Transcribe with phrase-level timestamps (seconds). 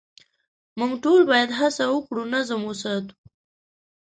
[0.77, 3.15] موږ ټول باید هڅه وکړو نظم وساتو.